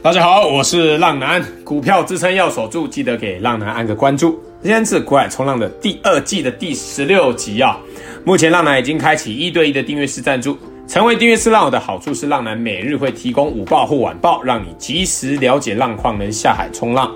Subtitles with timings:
[0.00, 4.40] 大家好，我是浪男，股票支撑要守住，记得给浪男按个关注。
[4.62, 7.76] 今天是股海冲浪的第二季的第十六集啊。
[8.24, 10.56] 目前浪男已经开启一对一的订阅式赞助，
[10.86, 17.12] 成为订阅式浪友的好处是，浪男每日会提供午报或晚报，让你及时了解浪况，能下海冲浪。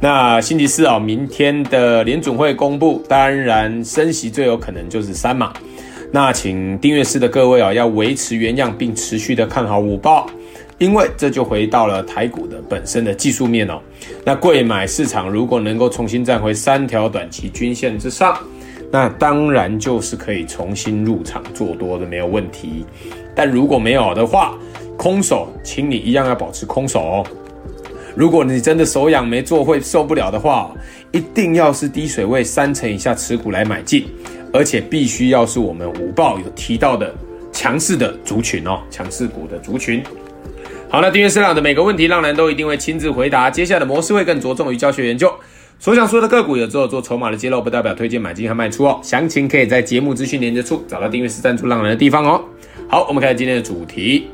[0.00, 5.52] 那星期四啊，明天的联准会公布，当然升息最有可能就是三码。
[6.10, 10.26] 那请订阅式的各位啊，要维持原样，并持续的看好午报。
[10.78, 13.80] 因为这就回到了台股的本身的技术面哦。
[14.24, 18.38] 那贵买市场如果能够重新站回三条短期均线之上，
[18.90, 22.84] 那当然就是可以重新入场做多的，没有问题。
[23.34, 24.56] 但如果没有的话，
[24.96, 27.26] 空手，请你一样要保持空手哦。
[28.14, 30.74] 如果你真的手痒没做会受不了的话，
[31.12, 34.06] 一定要是低水位三成以下持股来买进，
[34.52, 37.14] 而且必须要是我们午报有提到的
[37.52, 40.02] 强势的族群哦，强势股的族群。
[40.88, 43.50] 好，那订阅式浪的每个问题，浪人都一定会亲自回答。
[43.50, 45.30] 接下来的模式会更着重于教学研究，
[45.78, 48.98] 所想说的个股有时候做筹码的揭露，不代表推荐买进和卖出哦。
[49.02, 52.40] 详情可以在节目资讯连接处找到订阅式赞助浪人的地方哦。
[52.88, 54.28] 好，我们开始今天的主题：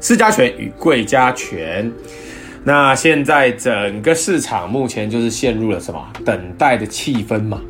[0.00, 1.90] 市加权与贵家权。
[2.64, 7.60] 那现在整个市场目前就是陷入了什么等待的气氛嘛？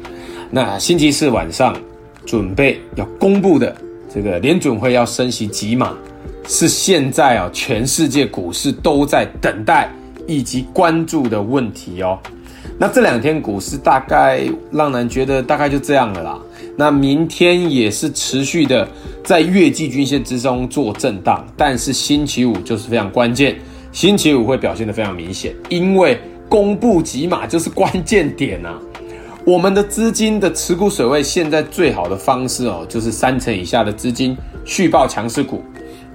[0.51, 1.77] 那星期四晚上
[2.27, 3.77] 准备要公布的
[4.13, 5.97] 这个联准会要升息几码？
[6.47, 9.91] 是现在啊，全世界股市都在等待
[10.27, 12.19] 以及关注的问题哦。
[12.79, 16.39] 那这两天股市大概让人觉得大概就这样了啦。
[16.77, 18.89] 那明天也是持续的
[19.23, 23.57] 在月季均线之中做震荡，但是星期五就是非常关键，
[23.93, 28.79] 星期五会表现得非常明显，因为公布几码就是关键点啊。
[29.45, 35.63] 我们的资金的持股水位现在最好的方式哦，就是三成以下的资金续报强势股。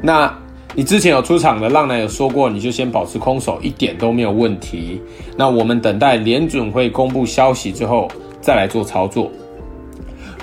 [0.02, 0.31] 那
[0.76, 5.02] 你之前有出场的浪男有说过，你就先保持空手，一点都没有问题。
[5.36, 8.08] 那我们等待联准会公布消息之后
[8.39, 9.31] 再来做操作。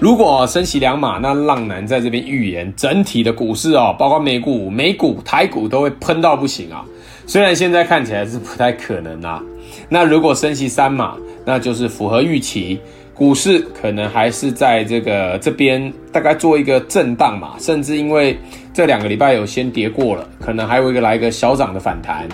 [0.00, 6.84] 如果升息两码，那浪男在这边预言，整体的股市哦，包括美股、美股、台股都会喷到不行啊。
[7.26, 9.40] 虽然现在看起来是不太可能啊。
[9.88, 12.78] 那如果升息三码，那就是符合预期。
[13.14, 18.36] 股市可能还是在这个这边大概做一个震荡嘛，甚至因为
[18.74, 22.28] 这两个礼拜有先跌过了，可能还有一个来一个小涨的反弹。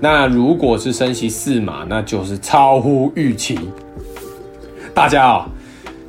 [0.00, 3.58] 那如果是升息四码，那就是超乎预期。
[4.94, 5.50] 大家啊、哦，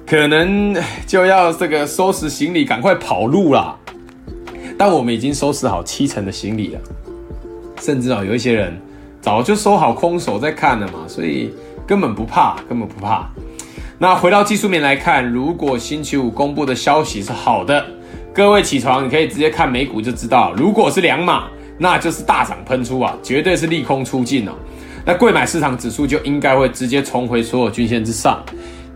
[0.05, 0.75] 可能
[1.07, 3.75] 就要这个收拾行李，赶快跑路啦。
[4.77, 6.79] 但我们已经收拾好七成的行李了，
[7.81, 8.79] 甚至啊，有一些人
[9.19, 11.51] 早就收好空手在看了嘛，所以
[11.87, 13.27] 根本不怕，根本不怕。
[13.97, 17.85] 那回到技术面来看，如果星期五公布的消息是好的，
[18.33, 20.53] 各位起床，你可以直接看美股就知道。
[20.55, 24.53] 如果是两码，那就是大涨喷出啊，绝对是利空出尽哦。
[25.05, 28.41] 那贵买市场指数就应该会直接重回所有均线之上，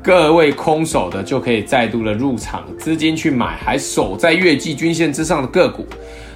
[0.02, 5.86] 各位空手的就可以再度的入场，资金去买还守在月季均线之上的个股。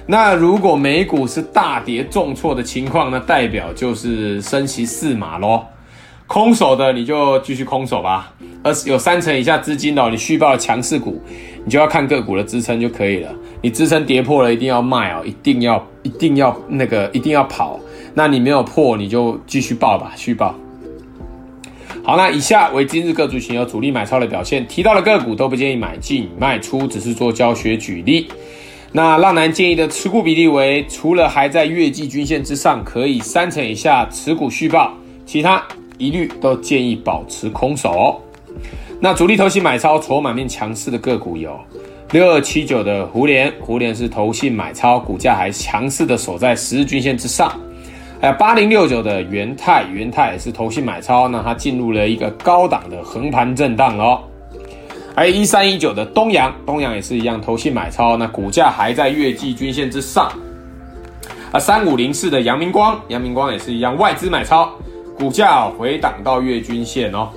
[0.06, 5.64] 那如果美股是大跌重挫的情况，那代表就是升息四码咯。
[6.26, 8.32] 空手的你就继续空手吧，
[8.62, 11.20] 而有三成以下资金哦，你续报了强势股，
[11.64, 13.34] 你就要看个股的支撑就可以了。
[13.62, 17.78] 你支撑跌破了，一定要卖哦，一定要一定要那个一定要跑。
[18.14, 20.54] 那你没有破，你就继续抱吧，续抱。
[22.02, 28.26] 好，那以下为今日各族群有主力买超的表现，提到的个股都不建议买进卖出，只是做教学举例。
[28.92, 34.92] 那浪男建议的持股比例为，除了还在月季均线之上，可以三成以下持股续报，
[35.26, 35.62] 其他。
[35.98, 38.18] 一律都建议保持空手。
[39.02, 41.58] 那主力投信买超筹码面强势的个股有
[42.12, 47.50] 六二七九的胡连，胡连是投信买超，股价还强势的守在十日均线之上。
[48.20, 54.20] 还有八零六九的元泰，元泰也是投信买超，那它进入了一个高档的横盘震荡哦。
[55.16, 60.30] 还有一三一九的东阳，东阳也是一样投信买超，那股价还在月季均线之上。
[61.52, 64.70] 啊，三五零四的阳明光，阳明光也是一样外资买超。
[65.16, 67.30] 股价回档到月均线哦。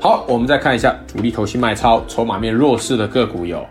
[0.00, 3.66] 好，我们再看一下主力投信卖超、筹码面弱势的个股有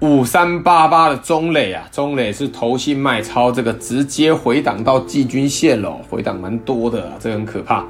[0.00, 7.84] 五三八八的中磊啊，中磊是投信卖超，这个直接回档到季均线了，回档蛮多的啊，这个很可怕。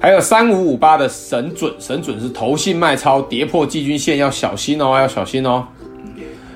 [0.00, 5.66] 还有三五五八的神准，神准是投信卖超，跌破季均线要小心哦，要小心哦。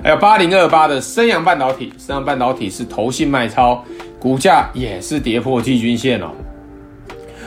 [0.00, 3.82] 还有八零二八的升阳半导体，升阳半导体是投信卖超，
[4.20, 6.31] 股价也是跌破季均线哦。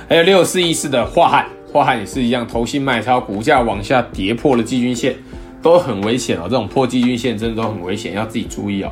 [0.09, 5.15] 还有六四一四的樺汉，樺汉也是一样，投信卖超，股价往下跌破了季均线，
[5.61, 6.43] 都很危险哦。
[6.43, 8.91] 这种破季均线真的都很危险，要自己注意哦。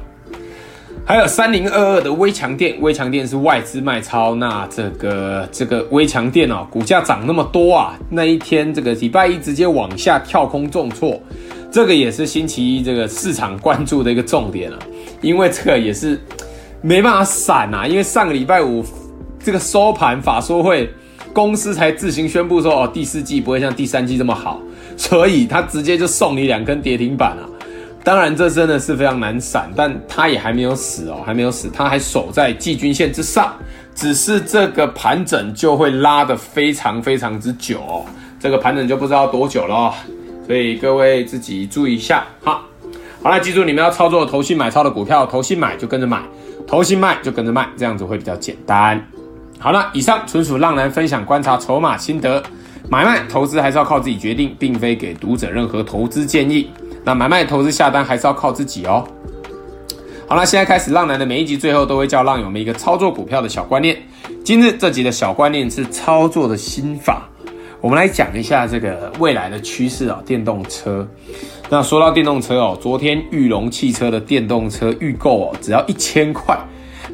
[1.06, 11.18] 还有三零二二的微强电，微强电是外资卖超，那这个这个微强电哦，股价涨那么多啊，那一天这个礼拜一直接往下跳空重挫，
[11.71, 14.77] 这个也是星期一这个市场关注的一个重点了，
[15.21, 16.19] 因为这个也是
[16.81, 18.83] 没办法闪啊，因为上个礼拜五
[19.39, 20.89] 这个收盘法说会，
[21.38, 24.60] 公司才自行宣布说哦，第四季不会像第三季这么好，
[24.98, 27.45] 所以他直接就送你两根跌停板啊。
[28.04, 33.54] 当然，这真的是非常难闪，但它也还没有死哦，还没有死，它还守在季均线之上，
[33.94, 38.04] 只是这个盘整就会拉得非常非常之久哦，
[38.39, 39.94] 这个盘整就不知道多久了，
[40.48, 42.63] 所以各位自己注意一下哈。
[43.22, 46.24] 好了，记住你们要操作投信买超的股票，投信买就跟着买，
[46.66, 49.00] 投信卖就跟着卖，这样子会比较简单。
[49.59, 52.42] 好了，以上纯属浪男分享观察筹码心得，
[52.89, 56.69] 买卖投资还是要靠自己决定，并非给读者任何投资建议。
[57.04, 59.06] 那买卖投资下单还是要靠自己哦。
[60.27, 63.98] 好了，现在开始，浪男的每一集最后都会教浪友们一个操作股票的小观念。
[64.44, 67.27] 今日这集的小观念是操作的心法。
[67.80, 71.07] 我们来讲一下这个未来的趋势啊，电动车。
[71.69, 76.57] 那说到电动车哦，昨天裕隆汽车的电动车预购哦，只要一千块，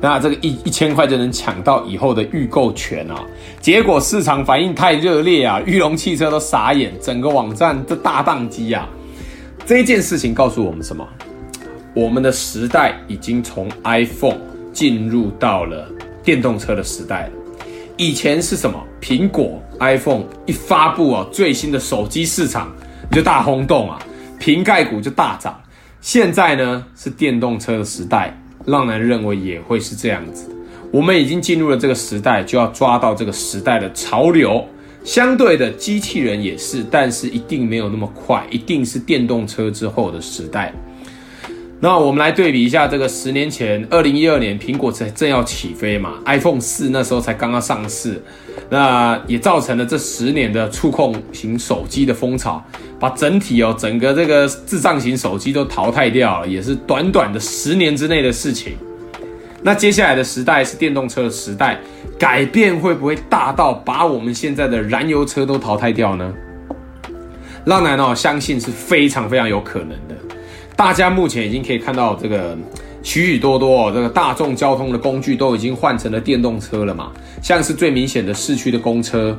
[0.03, 3.23] 那这个一一千块就能抢到以后的预购权啊。
[3.61, 8.85] 结果市场反应太热烈啊，裕隆汽车都傻眼，整个网站都大宕机啊。
[9.65, 11.07] 这一件事情告诉我们什么？
[11.95, 14.41] 我们的时代已经从 iPhone
[14.73, 15.87] 进入到了
[16.21, 17.29] 电动车的时代。
[17.95, 18.77] 以前是什么？
[18.99, 22.69] 苹果 iPhone 一发布啊，最新的手机市场
[23.09, 23.99] 就大轰动啊，
[24.37, 25.57] 瓶盖股就大涨。
[26.01, 30.49] 现在呢是电动车的时代，浪男认为也会是这样子。
[30.91, 34.63] 我们已经进入了这个时代，就要抓到这个时代的潮流。
[35.03, 40.73] 相对的，机器人也是，但是一定没有那么快，一定是电动车之后的时代。
[41.83, 48.23] 那我们来对比一下，这个十年前，二零一二年，苹果才正要起飞嘛，iPhone 四那时候才刚刚上市，
[48.69, 52.63] 那也造成了这十年的触控型手机的风潮，
[52.97, 58.77] 把整体哦，整个这个智障型手机都淘汰掉了，也是短短的十年之内的事情。
[59.61, 61.77] 那接下来的时代是电动车的时代，
[62.17, 66.33] 改变会不会大到把我们现在的燃油车都淘汰掉呢？
[67.65, 70.15] 浪男哦，相信是非常非常有可能的。
[70.75, 72.57] 大家目前已经可以看到这个
[73.03, 77.11] 许许多多哦，这个大众交通的工具都已经换成了电动车了嘛，
[77.41, 79.37] 像是最明显的市区的公车。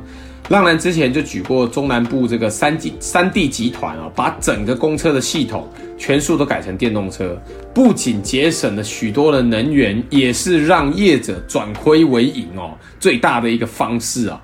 [0.50, 5.66] 浪男之前就举过中南部这个三集三地集团啊，把整个公车的系统
[5.96, 7.40] 全数都改成电动车，
[7.72, 14.38] 不仅节省了许多的能源，也是让业者转亏为盈哦，最大的一个方式啊。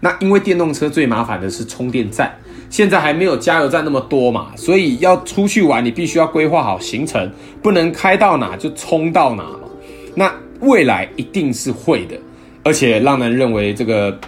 [0.00, 2.30] 那因为电动车最麻烦的是充电站，
[2.70, 7.30] 现在还没有加油站那么多嘛，所以要出去玩，你必须要规划好行程，
[7.62, 9.60] 不能开到哪就充到哪嘛。
[10.14, 12.16] 那未来一定是会的，
[12.62, 14.18] 而且浪人认为这个。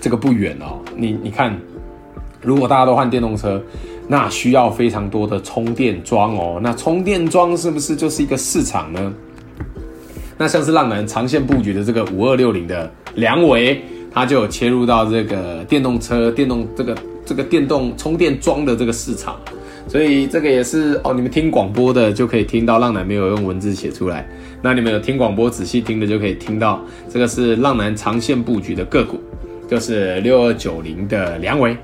[0.00, 1.56] 这个不远哦，你你看，
[2.40, 3.62] 如果大家都换电动车，
[4.08, 6.58] 那需要非常多的充电桩哦。
[6.60, 9.14] 那充电桩是不是就是一个市场呢？
[10.36, 13.80] 那像是浪男长线布局的这个五二六零的梁维，
[14.12, 19.38] 他就有切入到这个电动车、电动这个这个电动充电桩的这个市场。
[19.88, 24.28] 所以这个也是哦，你们听广播的就可以听到，浪男没有用文字写出来。
[24.62, 29.20] 那你们有听广播仔细听的就可以听到，这个是浪男长线布局的个股。
[29.68, 31.74] 就是六二九零的良维。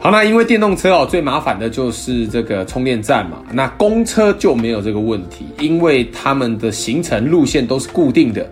[0.00, 3.42] 好，那因为电动车哦，最麻烦的就是这个充电站嘛。
[3.52, 8.46] 那公车就没有这个问题，因为他们的行程路线都是固定的。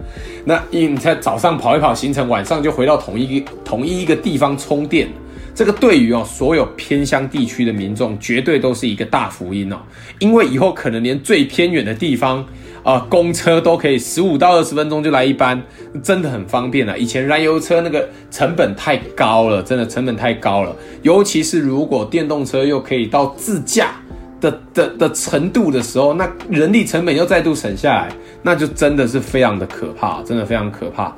[0.45, 5.09] 那你在早上跑一跑行程，晚上就回到同一个同一一个地方充电。
[5.54, 9.76] 这个对于哦所有偏乡地区的民众，绝对都是一个大福音哦。
[10.18, 12.44] 因为以后可能连最偏远的地方。
[12.85, 15.62] 啊、公车都可以十五到二十分钟就来一班，
[16.02, 16.99] 真的很方便了。
[16.99, 20.75] 以前燃油车那个成本太高了，真的成本太高了。
[21.02, 23.92] 尤其是如果电动车又可以到自驾
[24.40, 28.09] 的的的程度的时候，那人力成本又再度省下来，
[28.42, 31.14] 那就真的是非常的可怕，真的非常可怕。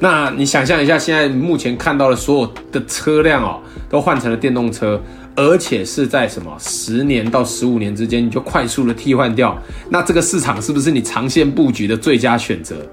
[0.00, 5.00] 那你想象一下，现在目前看到的所有的车辆哦，都换成了电动车。
[5.40, 9.56] 而且是在什么十年到十五年之间，你就快速的替换掉，
[9.88, 12.84] 那这个市场是不是你长线布局的最佳选择？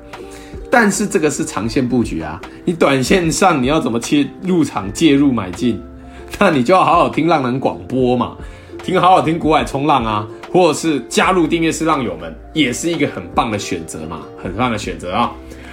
[0.70, 5.82] 但是这个是长线布局啊，你短线上你要怎么切入场介入买进？
[6.38, 8.38] 那你就要好好听浪人广播嘛，
[8.84, 15.32] 听好好听股海冲浪啊，或者是加入订阅式浪友们，也是一个很棒的选择嘛，很棒的选择啊。